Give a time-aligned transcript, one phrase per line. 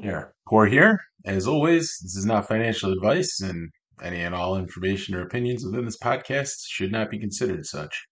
[0.00, 1.00] Here, Core here.
[1.24, 3.70] As always, this is not financial advice, and
[4.02, 8.06] any and all information or opinions within this podcast should not be considered such.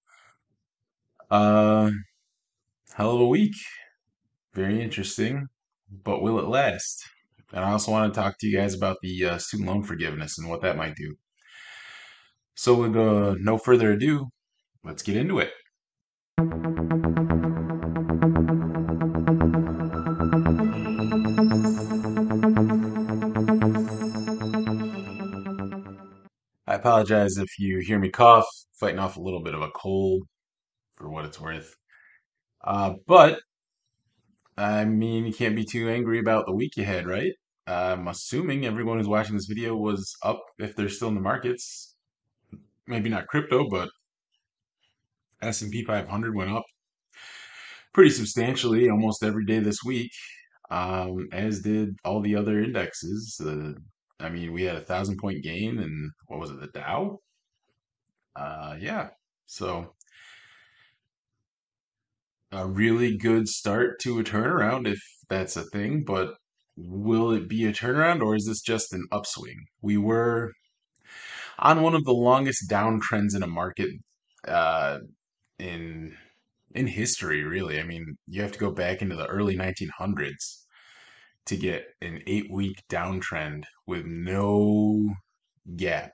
[1.31, 1.91] Uh,
[2.95, 3.55] hell of a week.
[4.55, 5.49] Very interesting,
[6.05, 7.03] but will it last?
[7.53, 10.39] And I also want to talk to you guys about the uh, student loan forgiveness
[10.39, 11.17] and what that might do.
[12.55, 14.29] So, with uh, no further ado,
[14.85, 15.53] let's get into it.
[16.43, 16.47] I
[26.67, 28.49] apologize if you hear me cough,
[28.81, 30.25] fighting off a little bit of a cold
[30.97, 31.77] for what it's worth.
[32.65, 33.39] Uh, but
[34.57, 37.35] I mean, you can't be too angry about the week you had, right?
[37.69, 41.95] I'm assuming everyone who's watching this video was up if they're still in the markets.
[42.89, 43.91] Maybe not crypto, but
[45.43, 46.65] S&P 500 went up
[47.93, 50.11] pretty substantially almost every day this week,
[50.71, 53.41] um, as did all the other indexes.
[53.45, 53.73] Uh,
[54.21, 57.19] I mean, we had a thousand point gain, and what was it, the Dow?
[58.35, 59.09] Uh, yeah.
[59.47, 59.95] So
[62.53, 66.35] a really good start to a turnaround if that's a thing, but
[66.77, 69.67] will it be a turnaround or is this just an upswing?
[69.81, 70.53] We were
[71.59, 73.91] on one of the longest downtrends in a market
[74.47, 74.99] uh,
[75.63, 76.17] in
[76.75, 77.79] in history, really.
[77.79, 80.65] I mean, you have to go back into the early 1900s
[81.47, 85.15] to get an eight week downtrend with no
[85.77, 86.13] gap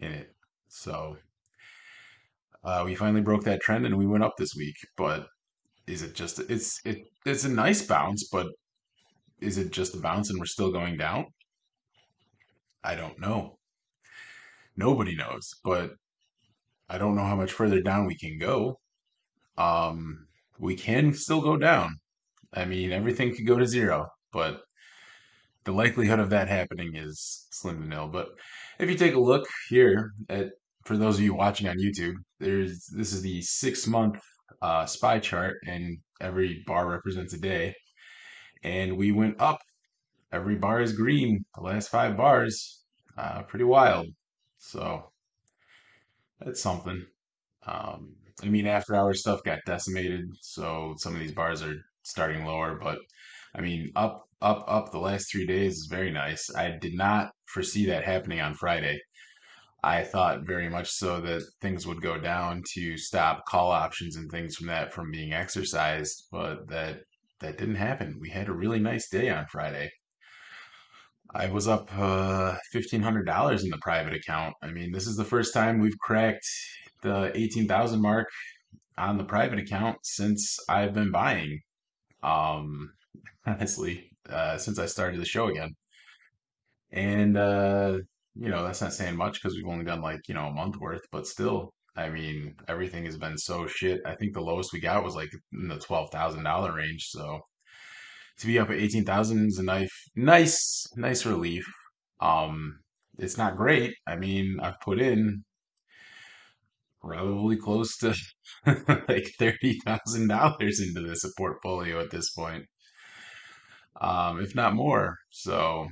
[0.00, 0.34] in it.
[0.68, 1.16] So
[2.64, 4.76] uh, we finally broke that trend and we went up this week.
[4.96, 5.26] But
[5.86, 8.48] is it just it's it it's a nice bounce, but
[9.40, 11.26] is it just a bounce and we're still going down?
[12.84, 13.58] I don't know.
[14.76, 15.92] Nobody knows, but
[16.88, 18.78] I don't know how much further down we can go.
[19.56, 20.26] Um,
[20.58, 21.96] we can still go down.
[22.52, 24.62] I mean, everything could go to zero, but
[25.64, 28.08] the likelihood of that happening is slim to nil.
[28.08, 28.28] But
[28.78, 30.50] if you take a look here at,
[30.84, 34.18] for those of you watching on YouTube, there's this is the six month
[34.62, 37.74] uh, SPY chart, and every bar represents a day.
[38.62, 39.58] And we went up.
[40.32, 41.44] Every bar is green.
[41.54, 42.82] The last five bars,
[43.16, 44.06] uh, pretty wild.
[44.58, 45.10] So
[46.40, 47.04] that's something.
[47.66, 52.44] Um, I mean, after hour stuff got decimated, so some of these bars are starting
[52.44, 52.78] lower.
[52.80, 52.98] But
[53.54, 56.54] I mean, up, up, up the last three days is very nice.
[56.54, 59.00] I did not foresee that happening on Friday.
[59.82, 64.30] I thought very much so that things would go down to stop call options and
[64.30, 67.02] things from that from being exercised, but that
[67.40, 68.18] that didn't happen.
[68.20, 69.90] We had a really nice day on Friday.
[71.34, 74.54] I was up uh, $1,500 in the private account.
[74.62, 76.46] I mean, this is the first time we've cracked
[77.02, 78.28] the 18,000 mark
[78.96, 81.60] on the private account since I've been buying.
[82.22, 82.92] Um,
[83.46, 85.74] honestly, uh, since I started the show again.
[86.90, 87.98] And uh,
[88.34, 90.76] you know, that's not saying much because we've only done like, you know, a month
[90.76, 94.00] worth, but still, I mean, everything has been so shit.
[94.06, 97.08] I think the lowest we got was like in the $12,000 range.
[97.08, 97.40] So
[98.38, 101.66] to be up at 18,000 is a nice, nice, nice relief.
[102.20, 102.78] Um,
[103.18, 103.94] it's not great.
[104.06, 105.44] I mean, I've put in
[107.00, 108.14] probably close to
[108.66, 112.64] like $30,000 into this portfolio at this point.
[114.00, 115.16] Um, if not more.
[115.30, 115.88] So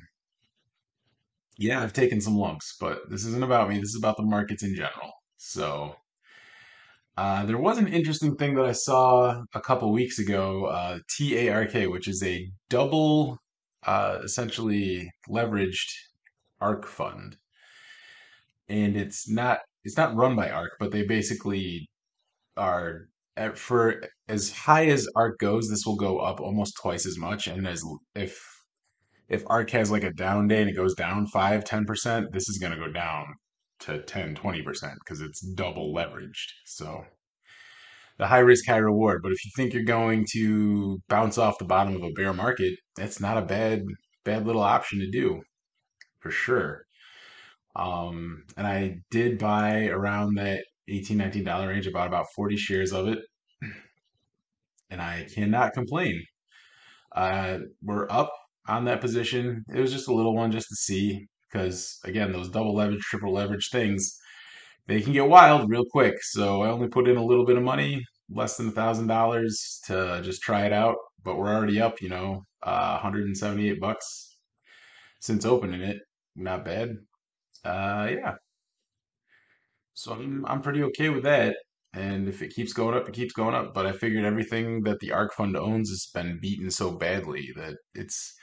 [1.58, 3.76] yeah, I've taken some lumps, but this isn't about me.
[3.76, 5.12] This is about the markets in general.
[5.38, 5.96] So
[7.16, 11.91] uh, there was an interesting thing that I saw a couple weeks ago, uh, TARK,
[11.91, 13.38] which is a double,
[13.87, 15.91] uh, essentially leveraged
[16.60, 17.37] ARK fund,
[18.69, 21.88] and it's not it's not run by ARK, but they basically
[22.56, 27.19] are at, for as high as ARK goes, this will go up almost twice as
[27.19, 27.82] much, and as
[28.15, 28.38] if
[29.28, 32.59] if ARK has like a down day and it goes down 5 10% this is
[32.59, 33.34] going to go down
[33.81, 34.64] to 10 20%
[35.04, 37.04] because it's double leveraged so.
[38.19, 41.64] The high risk high reward but if you think you're going to bounce off the
[41.66, 43.82] bottom of a bear market that's not a bad
[44.25, 45.43] bad little option to do
[46.20, 46.82] for sure.
[47.75, 52.56] Um and i did buy around that 18 19 dollar range i bought about 40
[52.56, 53.19] shares of it.
[54.90, 56.23] And i cannot complain.
[57.14, 58.32] Uh we're up
[58.69, 59.64] on that position.
[59.75, 61.26] It was just a little one just to see
[61.56, 64.19] because again, those double leverage, triple leverage things,
[64.87, 66.23] they can get wild real quick.
[66.23, 69.81] So I only put in a little bit of money, less than a thousand dollars
[69.87, 70.97] to just try it out.
[71.25, 74.37] But we're already up, you know, uh, 178 bucks
[75.20, 75.99] since opening it.
[76.37, 76.97] Not bad.
[77.64, 78.35] Uh, yeah.
[79.94, 81.56] So I'm I'm pretty okay with that.
[81.94, 83.73] And if it keeps going up, it keeps going up.
[83.73, 87.76] But I figured everything that the ARK fund owns has been beaten so badly that
[87.94, 88.35] it's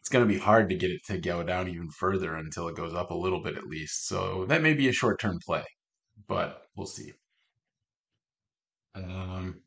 [0.00, 2.76] it's going to be hard to get it to go down even further until it
[2.76, 4.08] goes up a little bit at least.
[4.08, 5.64] So that may be a short-term play,
[6.26, 7.12] but we'll see.
[8.94, 9.60] Um,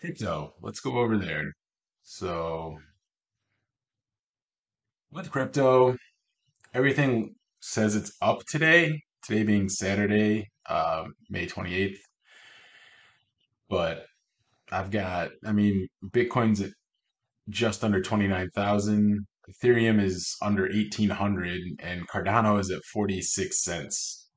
[0.00, 1.52] crypto, let's go over there.
[2.02, 2.76] So
[5.12, 5.96] with crypto,
[6.74, 9.00] everything says it's up today.
[9.22, 11.98] Today being Saturday, uh, May 28th.
[13.68, 14.06] But
[14.72, 16.70] I've got, I mean, Bitcoin's at
[17.50, 19.26] just under 29,000.
[19.50, 24.28] Ethereum is under 1800 and Cardano is at 46 cents.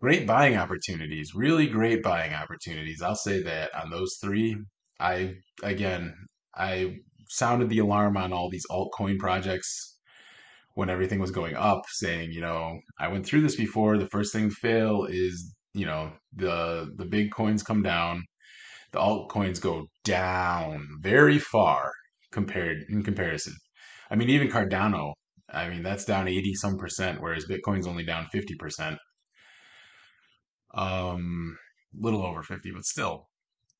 [0.00, 3.02] Great buying opportunities, really great buying opportunities.
[3.02, 4.56] I'll say that on those three.
[5.00, 6.14] I, again,
[6.54, 6.98] I
[7.28, 9.98] sounded the alarm on all these altcoin projects
[10.74, 13.98] when everything was going up, saying, you know, I went through this before.
[13.98, 18.22] The first thing to fail is, you know, the the big coins come down
[18.92, 21.92] the altcoins go down very far
[22.32, 23.54] compared in comparison.
[24.10, 25.12] I mean, even Cardano,
[25.50, 28.96] I mean, that's down 80 some percent, whereas Bitcoin's only down 50%.
[30.74, 31.56] Um,
[31.98, 33.28] little over 50, but still,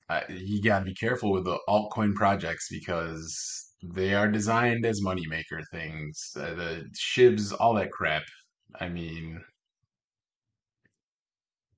[0.08, 5.02] uh, you got to be careful with the altcoin projects because they are designed as
[5.02, 6.32] moneymaker things.
[6.36, 8.22] Uh, the shibs, all that crap.
[8.80, 9.40] I mean,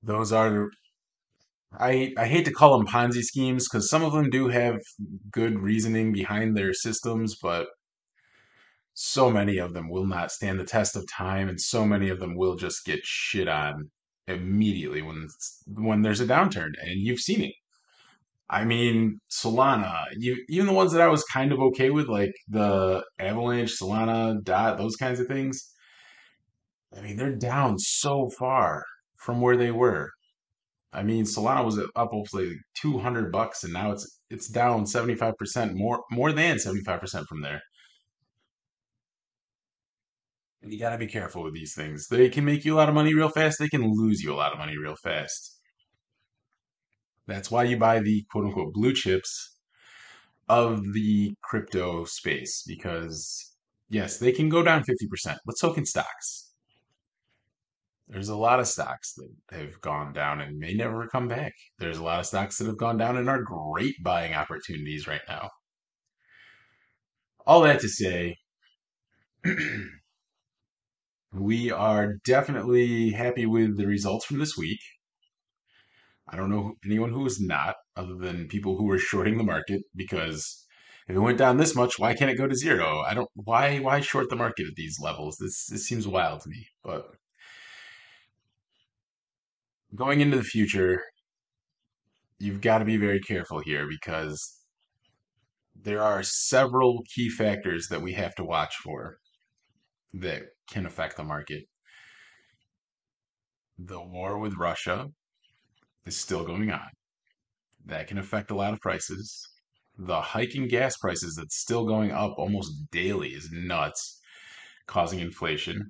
[0.01, 0.69] those are
[1.73, 4.81] I I hate to call them Ponzi schemes because some of them do have
[5.31, 7.67] good reasoning behind their systems, but
[8.93, 12.19] so many of them will not stand the test of time, and so many of
[12.19, 13.89] them will just get shit on
[14.27, 15.27] immediately when
[15.67, 17.53] when there's a downturn, and you've seen it.
[18.49, 22.33] I mean, Solana, you even the ones that I was kind of okay with, like
[22.49, 25.71] the Avalanche, Solana, Dot, those kinds of things.
[26.95, 28.83] I mean, they're down so far
[29.17, 30.11] from where they were.
[30.93, 36.03] I mean, Solana was up hopefully 200 bucks and now it's it's down 75% more
[36.11, 37.61] more than 75% from there.
[40.61, 42.07] And you got to be careful with these things.
[42.07, 44.35] They can make you a lot of money real fast, they can lose you a
[44.35, 45.59] lot of money real fast.
[47.27, 49.57] That's why you buy the quote unquote blue chips
[50.49, 53.55] of the crypto space because
[53.89, 56.50] yes, they can go down 50%, but so can stocks.
[58.11, 61.53] There's a lot of stocks that have gone down and may never come back.
[61.79, 65.21] There's a lot of stocks that have gone down and are great buying opportunities right
[65.29, 65.49] now.
[67.47, 68.35] All that to say,
[71.33, 74.81] we are definitely happy with the results from this week.
[76.27, 79.83] I don't know anyone who is not, other than people who were shorting the market,
[79.95, 80.65] because
[81.07, 83.03] if it went down this much, why can't it go to zero?
[83.07, 83.29] I don't.
[83.35, 83.79] Why?
[83.79, 85.37] Why short the market at these levels?
[85.39, 86.67] This this seems wild to me.
[86.83, 87.05] But
[89.95, 91.01] going into the future,
[92.39, 94.59] you've got to be very careful here because
[95.75, 99.17] there are several key factors that we have to watch for
[100.13, 101.63] that can affect the market.
[103.77, 105.07] The war with Russia
[106.05, 106.89] is still going on.
[107.85, 109.47] That can affect a lot of prices.
[109.97, 114.19] The hiking gas prices that's still going up almost daily is nuts,
[114.87, 115.89] causing inflation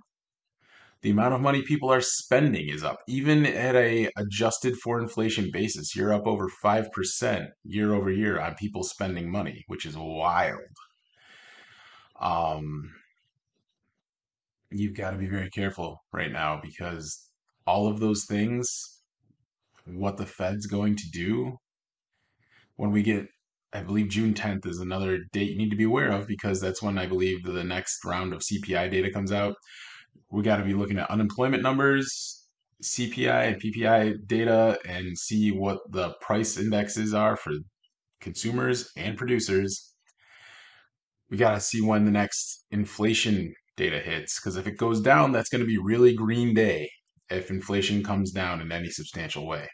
[1.02, 3.00] the amount of money people are spending is up.
[3.08, 8.56] Even at a adjusted for inflation basis you're up over 5% year over year on
[8.56, 10.60] people spending money which is wild.
[12.20, 12.92] Um
[14.70, 17.30] you've got to be very careful right now because
[17.68, 19.02] all of those things
[19.86, 21.58] what the fed's going to do
[22.78, 23.28] when we get
[23.74, 26.82] I believe June 10th is another date you need to be aware of because that's
[26.82, 29.56] when I believe the next round of CPI data comes out
[30.32, 32.48] we got to be looking at unemployment numbers,
[32.84, 37.52] CPI and PPI data, and see what the price indexes are for
[38.20, 39.94] consumers and producers.
[41.30, 45.32] We got to see when the next inflation data hits, because if it goes down,
[45.32, 46.90] that's going to be really green day
[47.30, 49.68] if inflation comes down in any substantial way.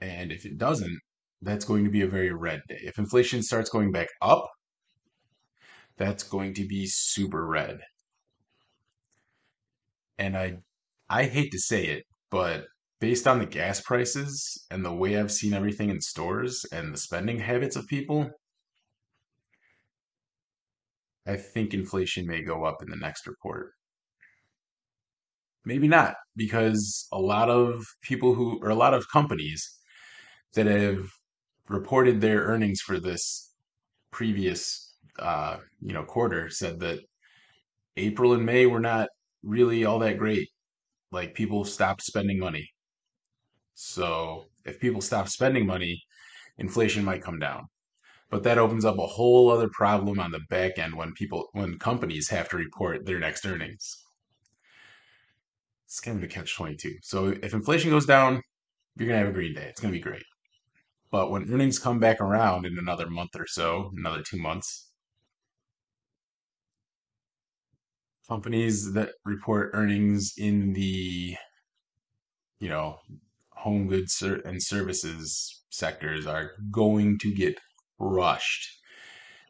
[0.00, 0.98] And if it doesn't,
[1.42, 2.78] that's going to be a very red day.
[2.82, 4.48] If inflation starts going back up,
[5.98, 7.80] that's going to be super red.
[10.18, 10.58] And I
[11.08, 12.66] I hate to say it, but
[13.00, 16.98] based on the gas prices and the way I've seen everything in stores and the
[16.98, 18.30] spending habits of people,
[21.26, 23.72] I think inflation may go up in the next report.
[25.64, 29.78] Maybe not, because a lot of people who, or a lot of companies
[30.54, 31.10] that have
[31.68, 33.52] reported their earnings for this
[34.10, 34.87] previous,
[35.18, 37.00] uh, you know, quarter said that
[37.96, 39.08] April and May were not
[39.42, 40.48] really all that great.
[41.10, 42.70] like people stopped spending money.
[43.74, 46.02] So if people stop spending money,
[46.58, 47.68] inflation might come down.
[48.30, 51.78] But that opens up a whole other problem on the back end when people when
[51.78, 54.04] companies have to report their next earnings.
[55.86, 56.96] It's kind of a catch 22.
[57.02, 58.42] So if inflation goes down,
[58.96, 59.68] you're to have a green day.
[59.68, 60.24] It's to be great.
[61.10, 64.87] But when earnings come back around in another month or so, another two months,
[68.28, 71.36] companies that report earnings in the,
[72.60, 72.98] you know,
[73.50, 77.58] home goods and services sectors are going to get
[77.98, 78.80] crushed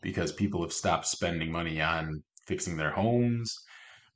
[0.02, 3.54] because people have stopped spending money on fixing their homes,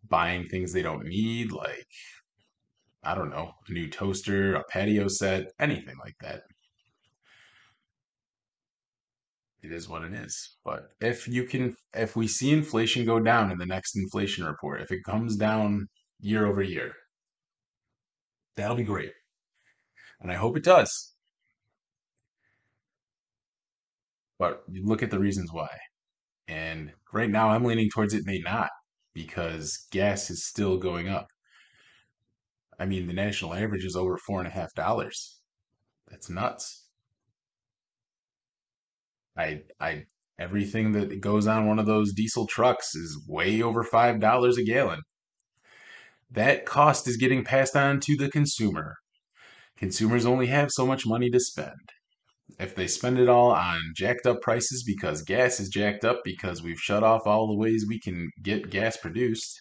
[0.09, 1.87] buying things they don't need, like,
[3.03, 6.43] I don't know, a new toaster, a patio set, anything like that.
[9.63, 10.57] It is what it is.
[10.65, 14.83] But if you can, if we see inflation go down in the next inflation report,
[14.83, 15.87] if it comes down
[16.21, 16.93] year over year,
[18.57, 19.13] that'll be great.
[20.21, 21.15] And I hope it does.
[24.39, 25.69] But look at the reasons why.
[26.49, 28.71] And right now I'm leaning towards it may not
[29.15, 31.29] because gas is still going up.
[32.79, 35.41] I mean, the national average is over four and a half dollars.
[36.09, 36.89] That's nuts.
[39.37, 40.05] I, I,
[40.39, 44.65] everything that goes on one of those diesel trucks is way over five dollars a
[44.65, 45.01] gallon.
[46.31, 48.97] That cost is getting passed on to the consumer.
[49.77, 51.93] Consumers only have so much money to spend.
[52.59, 56.63] If they spend it all on jacked up prices because gas is jacked up because
[56.63, 59.61] we've shut off all the ways we can get gas produced,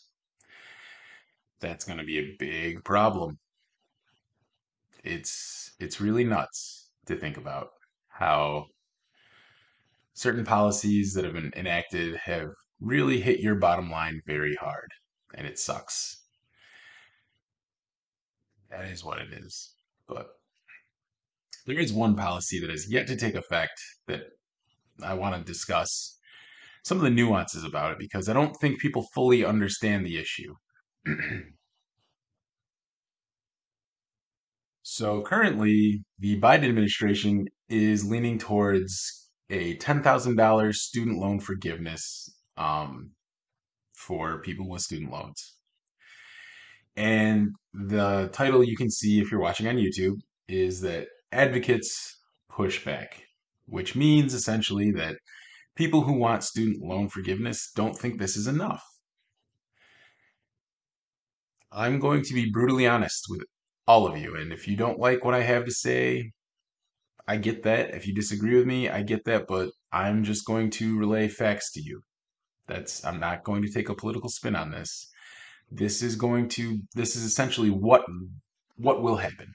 [1.59, 3.37] that's going to be a big problem.
[5.03, 7.69] It's it's really nuts to think about
[8.09, 8.65] how
[10.13, 12.49] certain policies that have been enacted have
[12.79, 14.89] really hit your bottom line very hard,
[15.35, 16.23] and it sucks.
[18.69, 19.73] That is what it is.
[20.07, 20.27] But
[21.65, 24.21] there is one policy that has yet to take effect that
[25.03, 26.17] I want to discuss
[26.83, 30.55] some of the nuances about it because I don't think people fully understand the issue.
[34.93, 39.20] So currently, the Biden administration is leaning towards
[39.51, 43.11] a $10,000 student loan forgiveness um,
[43.93, 45.57] for people with student loans.
[46.95, 50.17] And the title you can see if you're watching on YouTube
[50.47, 52.17] is that advocates
[52.49, 53.21] push back,
[53.65, 55.17] which means essentially that
[55.75, 58.83] people who want student loan forgiveness don't think this is enough.
[61.73, 63.43] I'm going to be brutally honest with
[63.87, 64.35] all of you.
[64.35, 66.31] And if you don't like what I have to say,
[67.31, 67.95] I get that.
[67.95, 69.47] If you disagree with me, I get that.
[69.47, 72.01] But I'm just going to relay facts to you.
[72.67, 75.09] That's, I'm not going to take a political spin on this.
[75.71, 78.03] This is going to, this is essentially what,
[78.75, 79.47] what will happen.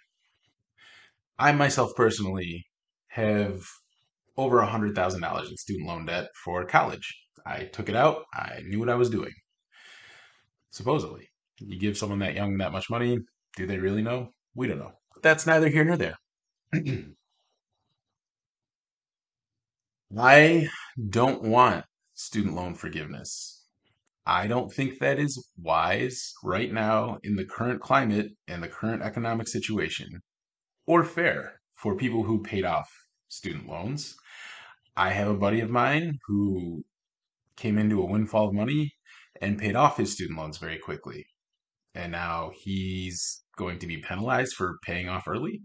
[1.38, 2.64] I myself personally
[3.08, 3.60] have
[4.38, 7.14] over a hundred thousand dollars in student loan debt for college.
[7.44, 8.24] I took it out.
[8.32, 9.32] I knew what I was doing.
[10.70, 11.28] Supposedly,
[11.58, 13.18] you give someone that young that much money,
[13.54, 14.30] do they really know?
[14.54, 14.92] We don't know.
[15.22, 16.16] That's neither here nor there.
[20.14, 20.68] I
[21.10, 21.84] don't want
[22.14, 23.64] student loan forgiveness.
[24.24, 29.02] I don't think that is wise right now in the current climate and the current
[29.02, 30.20] economic situation
[30.86, 32.88] or fair for people who paid off
[33.28, 34.14] student loans.
[34.96, 36.84] I have a buddy of mine who
[37.56, 38.92] came into a windfall of money
[39.40, 41.26] and paid off his student loans very quickly.
[41.94, 45.62] And now he's going to be penalized for paying off early.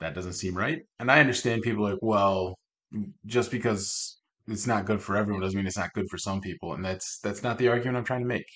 [0.00, 0.80] That doesn't seem right.
[0.98, 2.58] And I understand people like, well,
[3.26, 4.18] just because
[4.48, 6.72] it's not good for everyone doesn't mean it's not good for some people.
[6.72, 8.46] And that's that's not the argument I'm trying to make.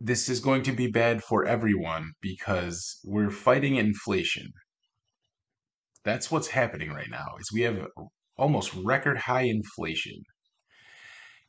[0.00, 4.50] This is going to be bad for everyone because we're fighting inflation.
[6.04, 7.36] That's what's happening right now.
[7.40, 7.86] Is we have
[8.36, 10.22] almost record high inflation.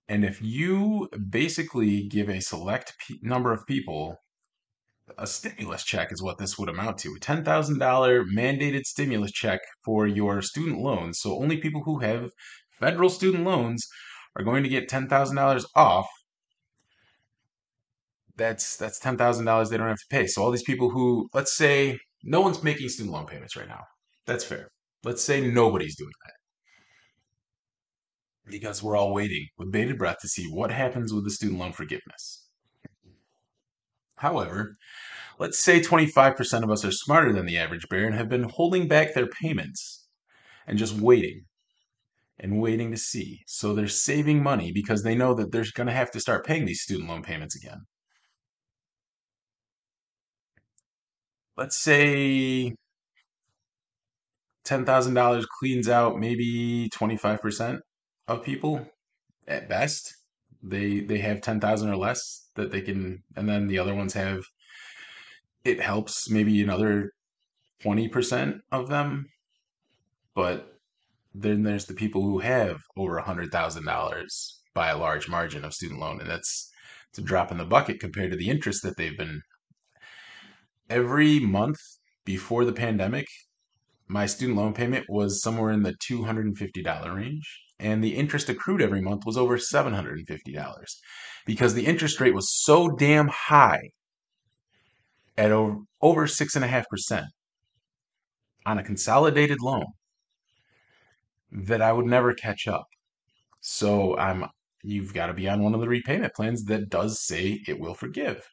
[0.07, 4.15] And if you basically give a select p- number of people
[5.17, 10.05] a stimulus check, is what this would amount to a $10,000 mandated stimulus check for
[10.07, 11.19] your student loans.
[11.19, 12.31] So only people who have
[12.79, 13.87] federal student loans
[14.35, 16.07] are going to get $10,000 off.
[18.35, 20.27] That's that's $10,000 they don't have to pay.
[20.27, 23.83] So all these people who let's say no one's making student loan payments right now.
[24.27, 24.69] That's fair.
[25.03, 26.33] Let's say nobody's doing that
[28.51, 31.73] because we're all waiting with bated breath to see what happens with the student loan
[31.73, 32.46] forgiveness.
[34.17, 34.77] However,
[35.39, 38.87] let's say 25% of us are smarter than the average bear and have been holding
[38.87, 40.07] back their payments
[40.67, 41.45] and just waiting
[42.39, 43.41] and waiting to see.
[43.47, 46.65] So they're saving money because they know that they're going to have to start paying
[46.65, 47.85] these student loan payments again.
[51.57, 52.73] let's say
[54.65, 57.79] $10,000 cleans out maybe 25%
[58.27, 58.87] of people
[59.47, 60.15] at best.
[60.63, 64.43] They they have 10,000 or less that they can and then the other ones have
[65.63, 67.11] it helps maybe another
[67.83, 69.25] 20% of them,
[70.33, 70.79] but
[71.33, 76.19] then there's the people who have over $100,000 by a large margin of student loan
[76.21, 76.71] and that's
[77.09, 79.41] it's a drop in the bucket compared to the interest that they've been.
[80.89, 81.79] Every month
[82.25, 83.27] before the pandemic
[84.07, 89.01] my student loan payment was somewhere in the $250 range, and the interest accrued every
[89.01, 90.85] month was over $750
[91.45, 93.89] because the interest rate was so damn high
[95.37, 97.25] at over, over 6.5%
[98.65, 99.85] on a consolidated loan
[101.51, 102.85] that I would never catch up.
[103.61, 104.45] So I'm
[104.83, 107.93] you've got to be on one of the repayment plans that does say it will
[107.93, 108.47] forgive.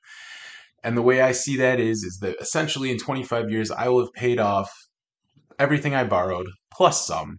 [0.82, 4.00] And the way I see that is is that essentially in 25 years I will
[4.00, 4.70] have paid off
[5.58, 7.38] everything I borrowed plus some.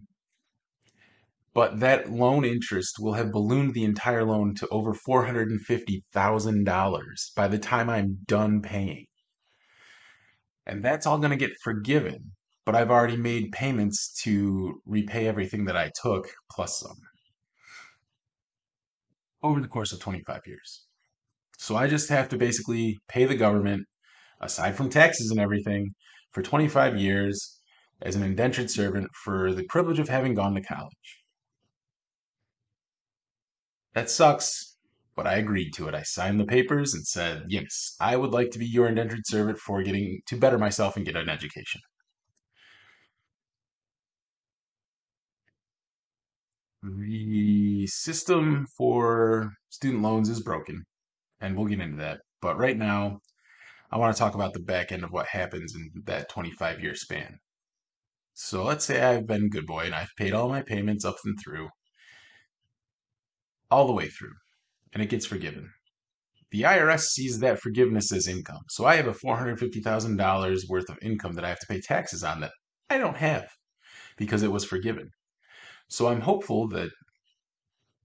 [1.56, 7.58] But that loan interest will have ballooned the entire loan to over $450,000 by the
[7.58, 9.06] time I'm done paying.
[10.66, 12.32] And that's all going to get forgiven.
[12.66, 16.98] But I've already made payments to repay everything that I took plus some
[19.42, 20.84] over the course of 25 years.
[21.56, 23.86] So I just have to basically pay the government,
[24.42, 25.94] aside from taxes and everything,
[26.32, 27.62] for 25 years
[28.02, 31.22] as an indentured servant for the privilege of having gone to college.
[33.96, 34.76] That sucks,
[35.14, 35.94] but I agreed to it.
[35.94, 39.58] I signed the papers and said, yes, I would like to be your indentured servant
[39.58, 41.80] for getting to better myself and get an education.
[46.82, 50.84] The system for student loans is broken,
[51.40, 52.20] and we'll get into that.
[52.42, 53.20] But right now,
[53.90, 56.94] I want to talk about the back end of what happens in that 25 year
[56.94, 57.38] span.
[58.34, 61.38] So let's say I've been good boy and I've paid all my payments up and
[61.42, 61.70] through,
[63.70, 64.34] all the way through,
[64.92, 65.70] and it gets forgiven.
[66.50, 68.62] The IRS sees that forgiveness as income.
[68.68, 72.40] So I have a $450,000 worth of income that I have to pay taxes on
[72.40, 72.52] that
[72.88, 73.48] I don't have
[74.16, 75.10] because it was forgiven.
[75.88, 76.90] So I'm hopeful that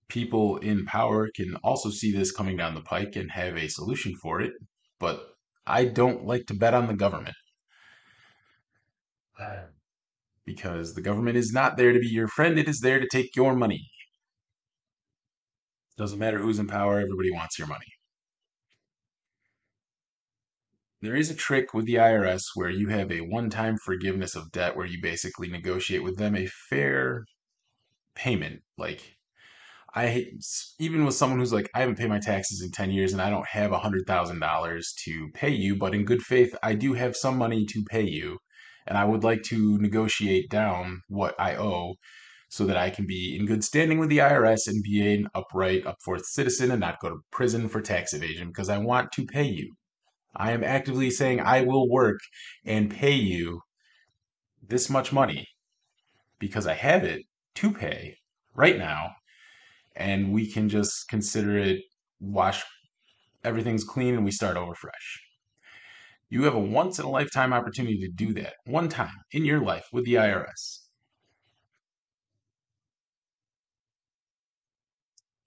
[0.09, 4.15] people in power can also see this coming down the pike and have a solution
[4.21, 4.53] for it.
[4.99, 5.21] But
[5.65, 7.35] I don't like to bet on the government
[10.45, 13.35] because the government is not there to be your friend, it is there to take
[13.35, 13.87] your money.
[16.01, 17.85] Doesn't matter who's in power, everybody wants your money.
[20.99, 24.51] There is a trick with the IRS where you have a one time forgiveness of
[24.51, 27.25] debt where you basically negotiate with them a fair
[28.15, 28.63] payment.
[28.79, 29.15] Like,
[29.93, 30.25] I
[30.79, 33.29] even with someone who's like, I haven't paid my taxes in 10 years and I
[33.29, 37.63] don't have $100,000 to pay you, but in good faith, I do have some money
[37.67, 38.39] to pay you
[38.87, 41.97] and I would like to negotiate down what I owe
[42.51, 45.85] so that I can be in good standing with the IRS and be an upright,
[45.85, 49.45] upforth citizen and not go to prison for tax evasion because I want to pay
[49.45, 49.73] you.
[50.35, 52.19] I am actively saying I will work
[52.65, 53.61] and pay you
[54.67, 55.47] this much money
[56.39, 57.21] because I have it
[57.55, 58.17] to pay
[58.53, 59.11] right now
[59.95, 61.79] and we can just consider it
[62.19, 62.65] wash
[63.45, 65.21] everything's clean and we start over fresh.
[66.29, 69.61] You have a once in a lifetime opportunity to do that one time in your
[69.61, 70.80] life with the IRS.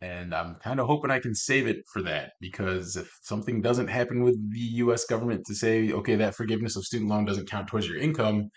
[0.05, 3.89] And I'm kind of hoping I can save it for that because if something doesn't
[3.89, 7.69] happen with the US government to say, okay, that forgiveness of student loan doesn't count
[7.69, 8.51] towards your income,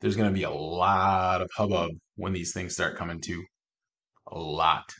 [0.00, 3.44] there's going to be a lot of hubbub when these things start coming to.
[4.32, 4.92] A lot.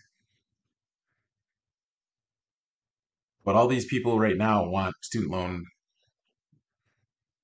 [3.45, 5.65] But all these people right now want student loan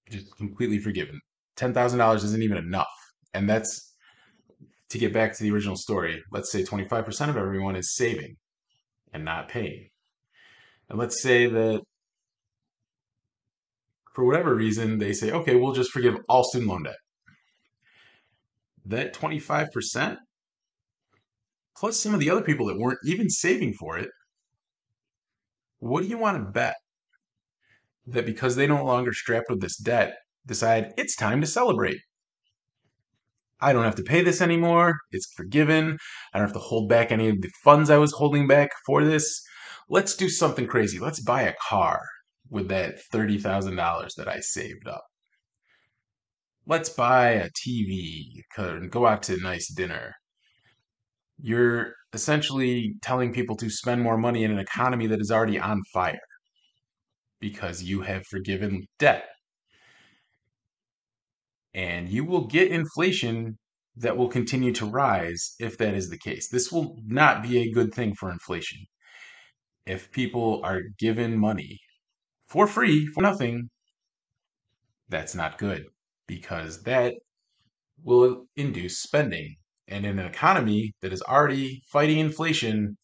[0.09, 1.19] just completely forgiven.
[1.57, 2.87] $10,000 isn't even enough.
[3.35, 3.90] And that's
[4.91, 6.23] to get back to the original story.
[6.31, 8.37] Let's say 25% of everyone is saving
[9.13, 9.89] and not paying.
[10.89, 11.83] And let's say that
[14.15, 16.97] for whatever reason, they say, okay, we'll just forgive all student loan debt.
[18.85, 20.17] That 25%,
[21.77, 24.09] plus some of the other people that weren't even saving for it,
[25.79, 26.75] what do you want to bet?
[28.07, 31.99] That because they no longer strapped with this debt, decide it's time to celebrate.
[33.61, 34.99] I don't have to pay this anymore.
[35.11, 35.99] It's forgiven.
[36.33, 39.05] I don't have to hold back any of the funds I was holding back for
[39.05, 39.43] this.
[39.89, 40.99] Let's do something crazy.
[40.99, 42.01] Let's buy a car
[42.49, 45.05] with that $30,000 that I saved up.
[46.67, 50.15] Let's buy a TV and go out to a nice dinner.
[51.43, 55.83] You're essentially telling people to spend more money in an economy that is already on
[55.93, 56.19] fire
[57.41, 59.25] because you have forgiven debt.
[61.75, 63.59] And you will get inflation
[63.97, 66.49] that will continue to rise if that is the case.
[66.49, 68.81] This will not be a good thing for inflation.
[69.87, 71.79] If people are given money
[72.47, 73.71] for free, for nothing,
[75.09, 75.85] that's not good
[76.27, 77.15] because that
[78.03, 79.57] will induce spending.
[79.89, 82.97] And in an economy that is already fighting inflation,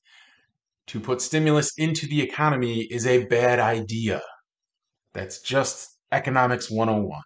[0.86, 4.20] to put stimulus into the economy is a bad idea.
[5.12, 7.20] That's just economics 101.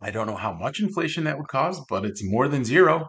[0.00, 3.08] I don't know how much inflation that would cause, but it's more than zero.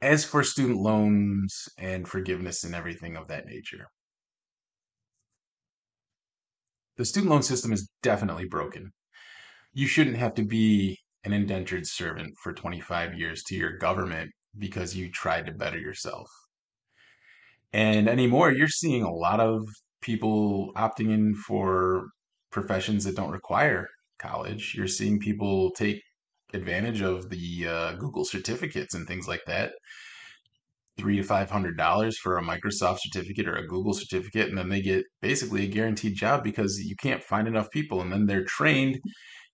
[0.00, 3.86] As for student loans and forgiveness and everything of that nature,
[6.96, 8.92] the student loan system is definitely broken.
[9.72, 14.94] You shouldn't have to be an indentured servant for 25 years to your government because
[14.94, 16.28] you tried to better yourself.
[17.72, 19.66] And anymore, you're seeing a lot of
[20.02, 22.08] people opting in for
[22.52, 23.88] professions that don't require
[24.18, 24.74] college.
[24.76, 26.00] You're seeing people take
[26.54, 29.72] advantage of the uh, Google certificates and things like that.
[30.98, 34.68] Three to five hundred dollars for a Microsoft certificate or a Google certificate, and then
[34.68, 38.02] they get basically a guaranteed job because you can't find enough people.
[38.02, 39.00] And then they're trained.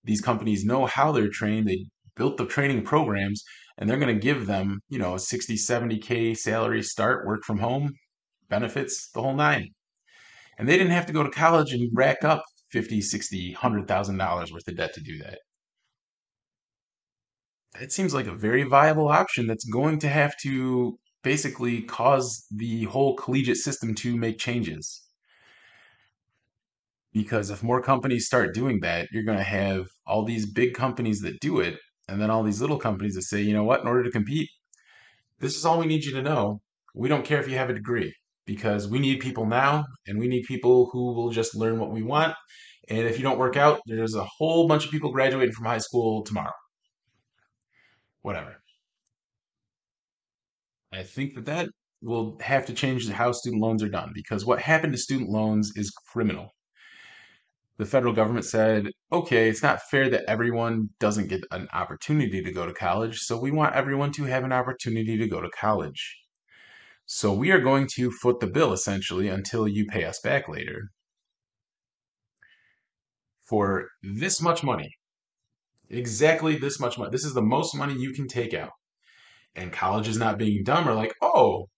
[0.02, 1.68] These companies know how they're trained.
[1.68, 3.44] They built the training programs,
[3.78, 7.58] and they're going to give them, you know, a 60, 70K salary start, work from
[7.58, 7.92] home,
[8.48, 9.68] benefits, the whole nine.
[10.58, 14.52] And they didn't have to go to college and rack up 50, 60, 100,000 dollars
[14.52, 15.38] worth of debt to do that.
[17.80, 22.84] It seems like a very viable option that's going to have to basically cause the
[22.84, 25.02] whole collegiate system to make changes.
[27.12, 31.20] Because if more companies start doing that, you're going to have all these big companies
[31.20, 31.76] that do it,
[32.08, 34.48] and then all these little companies that say, you know what, in order to compete,
[35.40, 36.60] this is all we need you to know.
[36.94, 38.14] We don't care if you have a degree
[38.48, 42.02] because we need people now and we need people who will just learn what we
[42.02, 42.34] want.
[42.88, 45.78] And if you don't work out, there's a whole bunch of people graduating from high
[45.78, 46.54] school tomorrow.
[48.22, 48.56] Whatever.
[50.92, 51.68] I think that that
[52.02, 55.76] will have to change how student loans are done because what happened to student loans
[55.76, 56.48] is criminal.
[57.76, 62.52] The federal government said, okay, it's not fair that everyone doesn't get an opportunity to
[62.52, 66.16] go to college, so we want everyone to have an opportunity to go to college.
[67.10, 70.90] So we are going to foot the bill essentially until you pay us back later
[73.48, 74.90] for this much money.
[75.88, 77.10] Exactly this much money.
[77.10, 78.72] This is the most money you can take out.
[79.56, 81.68] And college is not being dumb are like, oh,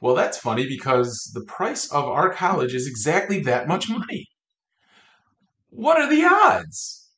[0.00, 4.24] well, that's funny because the price of our college is exactly that much money.
[5.68, 7.10] What are the odds?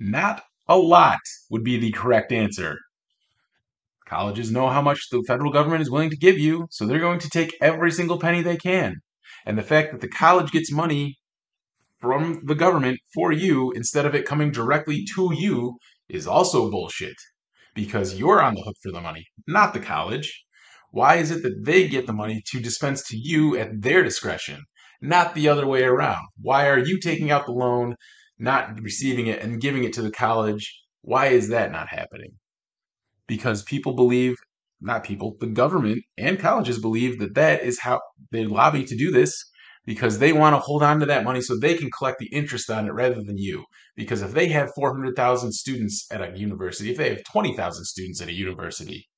[0.00, 2.76] Not a lot would be the correct answer.
[4.06, 7.18] Colleges know how much the federal government is willing to give you, so they're going
[7.18, 8.96] to take every single penny they can.
[9.44, 11.18] And the fact that the college gets money
[11.98, 15.76] from the government for you instead of it coming directly to you
[16.08, 17.16] is also bullshit
[17.74, 20.44] because you're on the hook for the money, not the college.
[20.92, 24.62] Why is it that they get the money to dispense to you at their discretion,
[25.02, 26.26] not the other way around?
[26.40, 27.96] Why are you taking out the loan,
[28.38, 30.80] not receiving it, and giving it to the college?
[31.02, 32.38] Why is that not happening?
[33.26, 34.36] Because people believe,
[34.80, 39.10] not people, the government and colleges believe that that is how they lobby to do
[39.10, 39.32] this
[39.84, 42.68] because they want to hold on to that money so they can collect the interest
[42.70, 43.64] on it rather than you.
[43.94, 48.28] Because if they have 400,000 students at a university, if they have 20,000 students at
[48.28, 49.08] a university,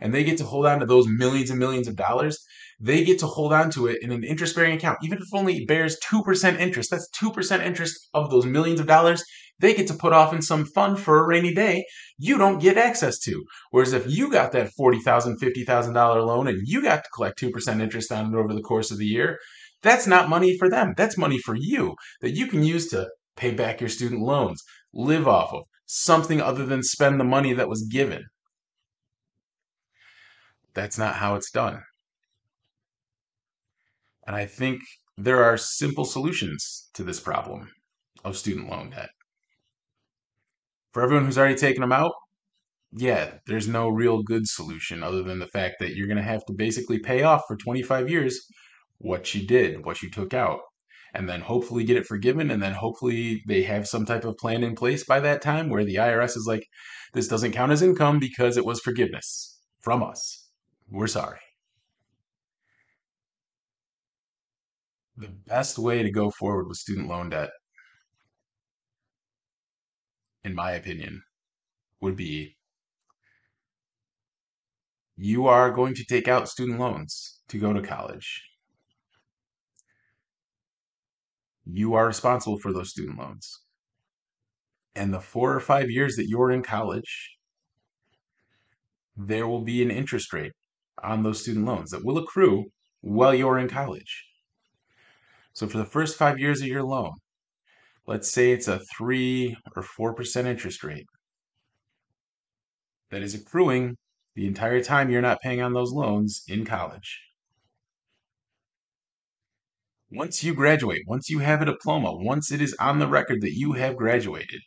[0.00, 2.38] and they get to hold on to those millions and millions of dollars,
[2.80, 4.98] they get to hold on to it in an interest bearing account.
[5.02, 9.22] Even if it only bears 2% interest, that's 2% interest of those millions of dollars
[9.58, 11.84] they get to put off in some fund for a rainy day
[12.18, 13.44] you don't get access to.
[13.70, 18.12] Whereas if you got that $40,000, $50,000 loan and you got to collect 2% interest
[18.12, 19.38] on it over the course of the year,
[19.82, 20.94] that's not money for them.
[20.96, 24.62] That's money for you that you can use to pay back your student loans,
[24.92, 28.24] live off of, something other than spend the money that was given.
[30.74, 31.82] That's not how it's done.
[34.26, 34.80] And I think
[35.18, 37.68] there are simple solutions to this problem
[38.24, 39.10] of student loan debt.
[40.92, 42.12] For everyone who's already taken them out,
[42.92, 46.44] yeah, there's no real good solution other than the fact that you're going to have
[46.46, 48.46] to basically pay off for 25 years
[48.98, 50.60] what you did, what you took out,
[51.14, 52.50] and then hopefully get it forgiven.
[52.50, 55.84] And then hopefully they have some type of plan in place by that time where
[55.84, 56.66] the IRS is like,
[57.14, 60.50] this doesn't count as income because it was forgiveness from us.
[60.90, 61.38] We're sorry.
[65.16, 67.50] The best way to go forward with student loan debt,
[70.44, 71.22] in my opinion,
[72.00, 72.56] would be
[75.16, 78.42] you are going to take out student loans to go to college.
[81.64, 83.60] You are responsible for those student loans.
[84.94, 87.36] And the four or five years that you're in college,
[89.16, 90.52] there will be an interest rate
[91.02, 92.66] on those student loans that will accrue
[93.00, 94.24] while you're in college.
[95.52, 97.12] So for the first five years of your loan,
[98.06, 101.06] let's say it's a 3 or 4% interest rate
[103.10, 103.96] that is accruing
[104.34, 107.20] the entire time you're not paying on those loans in college.
[110.10, 113.52] Once you graduate, once you have a diploma, once it is on the record that
[113.52, 114.60] you have graduated,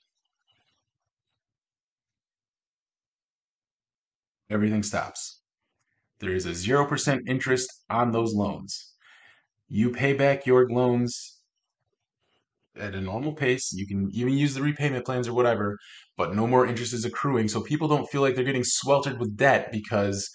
[4.49, 5.41] everything stops.
[6.19, 8.93] There is a 0% interest on those loans.
[9.67, 11.34] You pay back your loans
[12.77, 13.71] at a normal pace.
[13.73, 15.77] You can even use the repayment plans or whatever,
[16.17, 17.47] but no more interest is accruing.
[17.47, 20.29] So people don't feel like they're getting sweltered with debt because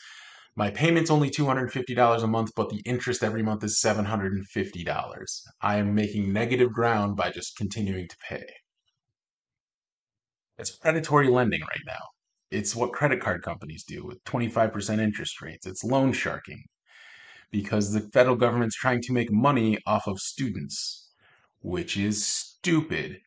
[0.56, 5.40] my payment's only $250 a month, but the interest every month is $750.
[5.62, 8.44] I am making negative ground by just continuing to pay.
[10.58, 12.02] It's predatory lending right now.
[12.50, 15.66] It's what credit card companies do with 25% interest rates.
[15.66, 16.64] It's loan sharking
[17.50, 21.09] because the federal government's trying to make money off of students,
[21.60, 23.18] which is stupid.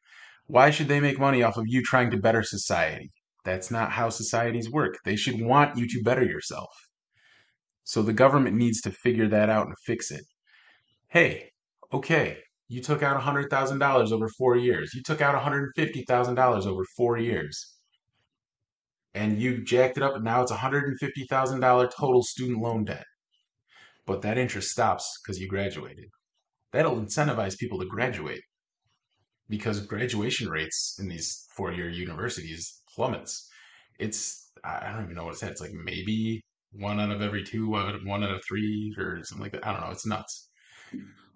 [0.48, 3.12] Why should they make money off of you trying to better society?
[3.46, 4.98] That's not how societies work.
[5.04, 6.70] They should want you to better yourself.
[7.84, 10.24] So the government needs to figure that out and fix it.
[11.08, 11.50] Hey,
[11.92, 14.94] okay, you took out $100,000 over four years.
[14.94, 17.76] You took out $150,000 over four years.
[19.14, 23.06] And you jacked it up, and now it's $150,000 total student loan debt.
[24.06, 26.06] But that interest stops because you graduated.
[26.74, 28.42] That'll incentivize people to graduate
[29.48, 33.48] because graduation rates in these four year universities plummets.
[34.00, 35.52] It's, I don't even know what it's at.
[35.52, 39.52] It's like maybe one out of every two, one out of three, or something like
[39.52, 39.66] that.
[39.66, 39.92] I don't know.
[39.92, 40.50] It's nuts.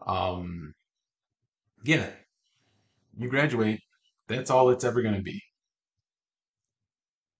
[0.08, 0.74] Um,
[1.84, 2.10] yeah,
[3.16, 3.80] you graduate.
[4.28, 5.40] That's all it's ever going to be.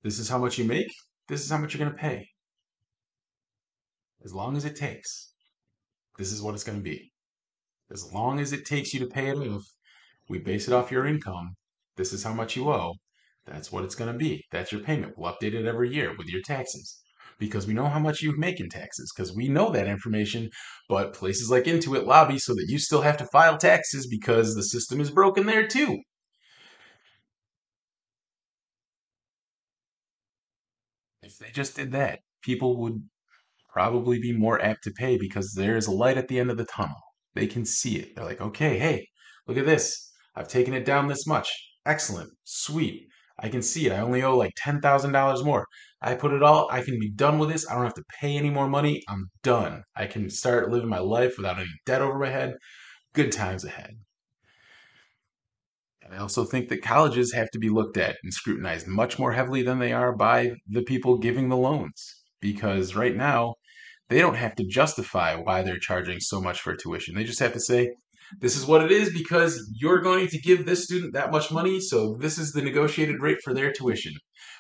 [0.04, 0.94] This is how much you make.
[1.28, 2.28] This is how much you're going to pay.
[4.24, 5.34] As long as it takes.
[6.18, 7.12] This is what it's going to be.
[7.92, 9.64] As long as it takes you to pay it off,
[10.30, 11.56] we base it off your income.
[11.96, 12.94] This is how much you owe.
[13.46, 14.44] That's what it's going to be.
[14.52, 15.14] That's your payment.
[15.18, 17.02] We'll update it every year with your taxes
[17.40, 20.50] because we know how much you make in taxes because we know that information.
[20.90, 24.64] But places like Intuit lobby so that you still have to file taxes because the
[24.64, 26.00] system is broken there too.
[31.24, 33.04] If they just did that, people would
[33.70, 36.58] probably be more apt to pay because there is a light at the end of
[36.58, 36.98] the tunnel.
[37.38, 38.16] They can see it.
[38.16, 39.08] They're like, okay, hey,
[39.48, 40.12] look at this.
[40.36, 41.50] I've taken it down this much.
[41.86, 42.32] Excellent.
[42.44, 43.08] Sweet.
[43.40, 43.92] I can see it.
[43.92, 45.66] I only owe like $10,000 more.
[46.02, 47.70] I put it all, I can be done with this.
[47.70, 49.04] I don't have to pay any more money.
[49.08, 49.84] I'm done.
[49.96, 52.56] I can start living my life without any debt over my head.
[53.14, 53.92] Good times ahead.
[56.02, 59.34] And I also think that colleges have to be looked at and scrutinized much more
[59.34, 62.24] heavily than they are by the people giving the loans.
[62.40, 63.56] Because right now,
[64.10, 67.16] they don't have to justify why they're charging so much for tuition.
[67.16, 67.92] They just have to say,
[68.40, 71.80] this is what it is because you're going to give this student that much money,
[71.80, 74.14] so this is the negotiated rate for their tuition.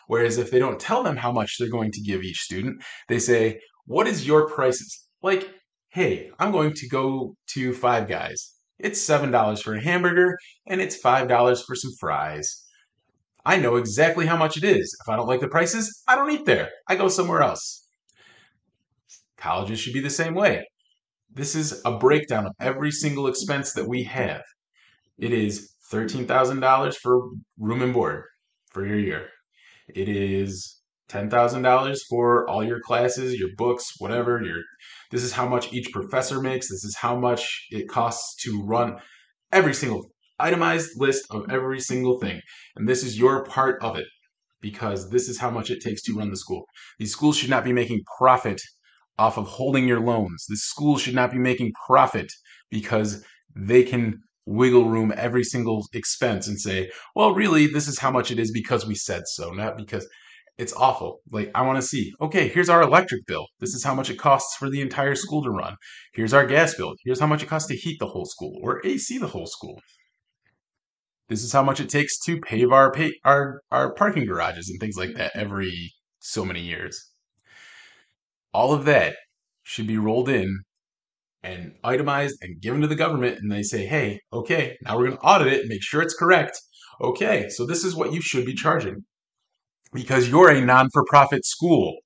[0.08, 3.20] Whereas if they don't tell them how much they're going to give each student, they
[3.20, 5.08] say, What is your prices?
[5.22, 5.50] Like,
[5.90, 8.54] hey, I'm going to go to Five Guys.
[8.80, 12.64] It's $7 for a hamburger and it's $5 for some fries.
[13.46, 14.96] I know exactly how much it is.
[15.02, 16.70] If I don't like the prices, I don't eat there.
[16.88, 17.87] I go somewhere else.
[19.38, 20.66] Colleges should be the same way.
[21.32, 24.42] This is a breakdown of every single expense that we have.
[25.18, 28.24] It is $13,000 for room and board
[28.72, 29.28] for your year.
[29.88, 34.42] It is $10,000 for all your classes, your books, whatever.
[34.44, 34.62] Your
[35.12, 36.70] this is how much each professor makes.
[36.70, 38.98] This is how much it costs to run
[39.52, 40.06] every single
[40.40, 42.42] itemized list of every single thing.
[42.76, 44.06] And this is your part of it
[44.62, 46.66] because this is how much it takes to run the school.
[47.00, 48.62] These schools should not be making profit
[49.18, 50.46] off of holding your loans.
[50.48, 52.32] The school should not be making profit
[52.70, 53.24] because
[53.56, 58.32] they can wiggle room every single expense and say, well, really, this is how much
[58.32, 60.08] it is because we said so, not because
[60.58, 61.20] it's awful.
[61.30, 63.46] Like, I want to see, okay, here's our electric bill.
[63.60, 65.76] This is how much it costs for the entire school to run.
[66.14, 66.96] Here's our gas bill.
[67.04, 69.80] Here's how much it costs to heat the whole school or AC the whole school.
[71.30, 74.80] This is how much it takes to pave our, pay, our, our parking garages and
[74.80, 77.12] things like that every so many years
[78.54, 79.16] all of that
[79.64, 80.62] should be rolled in
[81.44, 85.18] and itemized and given to the government and they say hey okay now we're going
[85.18, 86.60] to audit it and make sure it's correct.
[87.02, 89.04] Okay so this is what you should be charging
[89.94, 91.98] because you're a non-for-profit school.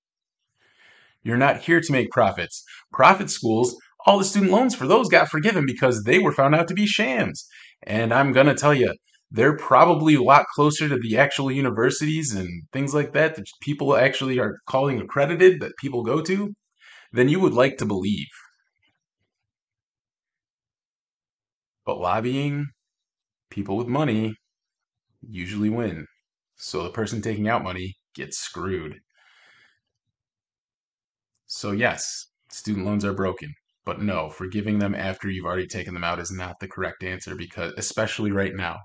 [1.23, 2.63] You're not here to make profits.
[2.91, 3.75] Profit schools
[4.05, 6.87] all the student loans for those got forgiven because they were found out to be
[6.87, 7.47] shams.
[7.83, 8.93] And I'm going to tell you,
[9.31, 13.95] they're probably a lot closer to the actual universities and things like that that people
[13.95, 16.53] actually are calling accredited that people go to
[17.13, 18.27] than you would like to believe.
[21.85, 22.71] But lobbying,
[23.49, 24.35] people with money
[25.21, 26.07] usually win.
[26.57, 29.01] So the person taking out money gets screwed.
[31.45, 33.53] So, yes, student loans are broken.
[33.85, 37.35] But no, forgiving them after you've already taken them out is not the correct answer
[37.35, 38.79] because, especially right now,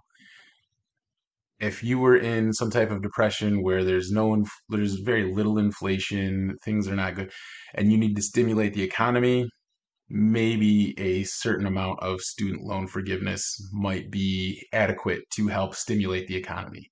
[1.59, 6.57] if you were in some type of depression where there's no, there's very little inflation,
[6.65, 7.33] things are not good,
[7.75, 9.49] and you need to stimulate the economy,
[10.09, 16.37] maybe a certain amount of student loan forgiveness might be adequate to help stimulate the
[16.37, 16.91] economy.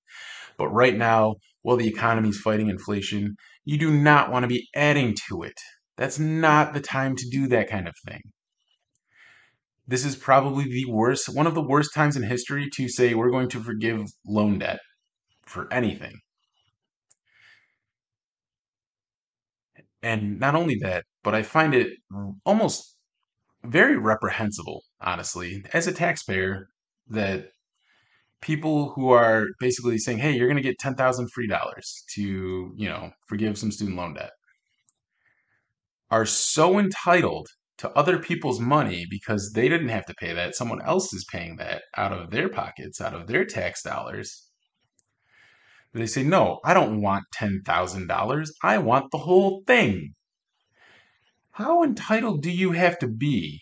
[0.57, 4.67] But right now, while the economy is fighting inflation, you do not want to be
[4.75, 5.59] adding to it.
[5.97, 8.21] That's not the time to do that kind of thing.
[9.87, 13.29] This is probably the worst, one of the worst times in history to say we're
[13.31, 14.79] going to forgive loan debt
[15.45, 16.13] for anything.
[20.01, 21.97] And not only that, but I find it
[22.45, 22.97] almost
[23.63, 26.67] very reprehensible, honestly, as a taxpayer,
[27.07, 27.49] that
[28.41, 32.87] people who are basically saying, "Hey, you're going to get 10,000 free dollars to, you
[32.89, 34.31] know, forgive some student loan debt."
[36.11, 40.55] are so entitled to other people's money because they didn't have to pay that.
[40.55, 44.49] Someone else is paying that out of their pockets, out of their tax dollars.
[45.93, 48.47] They say, no, I don't want $10,000.
[48.63, 50.13] I want the whole thing.
[51.51, 53.61] How entitled do you have to be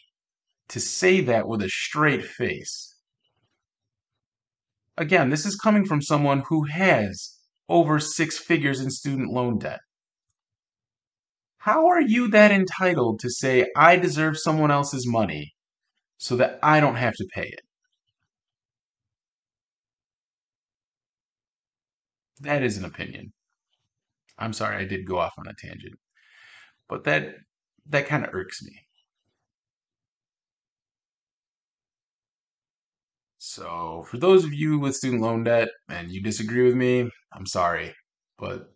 [0.69, 2.95] to say that with a straight face?
[4.97, 7.37] Again, this is coming from someone who has
[7.69, 9.79] over six figures in student loan debt.
[11.63, 15.53] How are you that entitled to say, I deserve someone else's money
[16.17, 17.61] so that I don't have to pay it?
[22.41, 23.33] That is an opinion.
[24.37, 25.95] I'm sorry I did go off on a tangent,
[26.89, 27.35] but that
[27.87, 28.73] that kind of irks me.
[33.37, 37.45] So, for those of you with student loan debt and you disagree with me, I'm
[37.45, 37.93] sorry,
[38.37, 38.73] but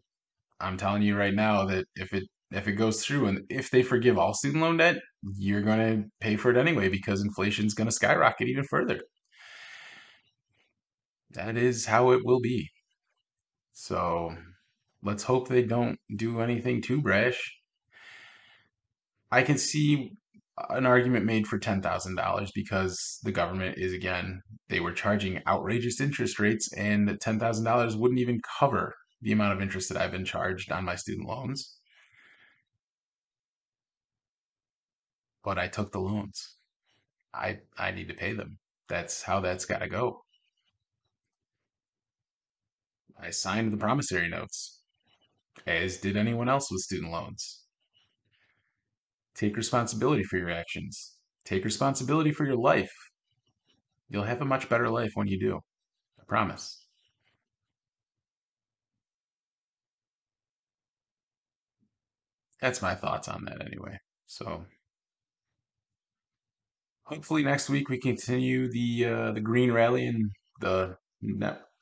[0.60, 3.84] I'm telling you right now that if it if it goes through and if they
[3.84, 4.98] forgive all student loan debt,
[5.38, 9.02] you're going to pay for it anyway because inflation's going to skyrocket even further.
[11.32, 12.70] That is how it will be.
[13.74, 14.36] So
[15.04, 17.54] let's hope they don't do anything too brash.
[19.32, 20.14] I can see
[20.70, 26.40] an argument made for $10,000 because the government is, again, they were charging outrageous interest
[26.40, 30.86] rates, and $10,000 wouldn't even cover the amount of interest that I've been charged on
[30.86, 31.77] my student loans.
[35.48, 36.58] But I took the loans.
[37.34, 38.60] I I need to pay them.
[38.90, 40.26] That's how that's got to go.
[43.18, 44.82] I signed the promissory notes,
[45.66, 47.64] as did anyone else with student loans.
[49.36, 51.16] Take responsibility for your actions.
[51.46, 52.92] Take responsibility for your life.
[54.10, 55.62] You'll have a much better life when you do.
[56.20, 56.86] I promise.
[62.60, 63.98] That's my thoughts on that anyway.
[64.26, 64.66] So
[67.08, 70.98] hopefully next week we continue the uh, the green rally and the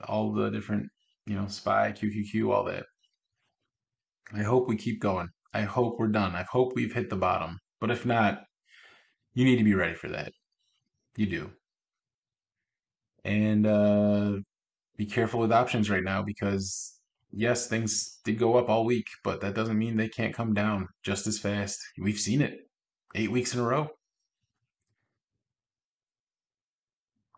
[0.08, 0.88] all the different
[1.26, 2.86] you know spy QQQ all that.
[4.34, 5.30] I hope we keep going.
[5.54, 6.36] I hope we're done.
[6.36, 7.60] I hope we've hit the bottom.
[7.80, 8.44] But if not,
[9.34, 10.32] you need to be ready for that.
[11.16, 11.52] You do.
[13.24, 14.34] And uh,
[14.98, 17.00] be careful with options right now because,
[17.32, 20.88] yes, things did go up all week, but that doesn't mean they can't come down
[21.04, 21.80] just as fast.
[21.98, 22.60] We've seen it
[23.16, 23.90] eight weeks in a row.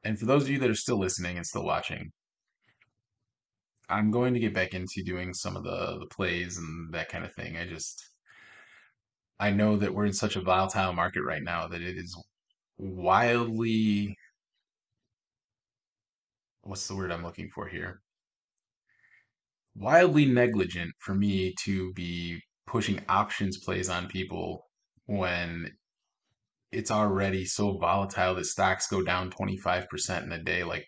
[0.08, 2.14] And for those of you that are still listening and still watching,
[3.90, 7.26] I'm going to get back into doing some of the, the plays and that kind
[7.26, 7.58] of thing.
[7.58, 8.02] I just,
[9.38, 12.18] I know that we're in such a volatile market right now that it is
[12.78, 14.16] wildly,
[16.62, 18.00] what's the word I'm looking for here?
[19.76, 24.68] Wildly negligent for me to be pushing options plays on people
[25.06, 25.70] when
[26.72, 30.64] it's already so volatile that stocks go down 25% in a day.
[30.64, 30.86] Like,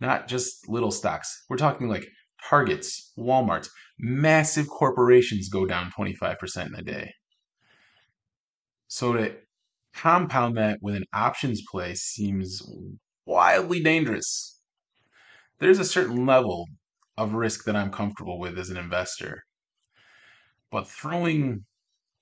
[0.00, 1.44] not just little stocks.
[1.48, 2.06] We're talking like
[2.48, 3.68] Targets, Walmarts,
[3.98, 7.12] massive corporations go down 25% in a day.
[8.88, 9.36] So to
[9.94, 12.62] compound that with an options play seems
[13.26, 14.60] wildly dangerous.
[15.58, 16.66] There's a certain level
[17.16, 19.44] of risk that I'm comfortable with as an investor.
[20.70, 21.64] But throwing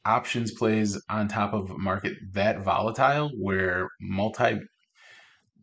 [0.05, 4.59] options plays on top of a market that volatile where multi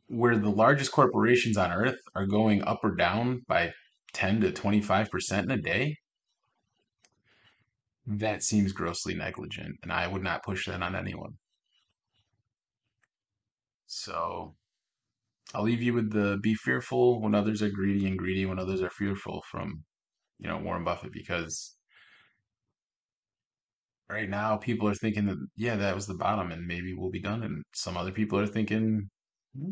[0.08, 3.72] where the largest corporations on earth are going up or down by
[4.14, 5.96] 10 to 25% in a day,
[8.08, 11.34] that seems grossly negligent, and I would not push that on anyone.
[13.86, 14.56] So
[15.54, 18.82] I'll leave you with the be fearful when others are greedy and greedy when others
[18.82, 19.84] are fearful from,
[20.40, 21.76] you know, Warren Buffett because
[24.10, 27.22] right now people are thinking that yeah, that was the bottom and maybe we'll be
[27.22, 29.10] done and some other people are thinking
[29.58, 29.72] "Hmm,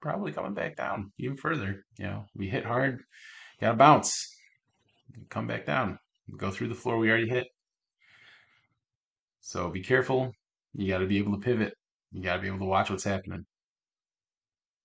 [0.00, 1.84] probably coming back down even further.
[1.98, 3.02] You know, we hit hard,
[3.60, 4.28] gotta bounce,
[5.28, 5.98] come back down,
[6.36, 7.46] go through the floor we already hit.
[9.40, 10.32] So be careful.
[10.74, 11.74] You got to be able to pivot.
[12.12, 13.44] You got to be able to watch what's happening.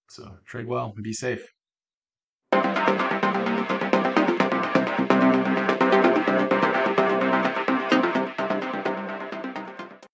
[0.10, 1.46] So trade well and be safe.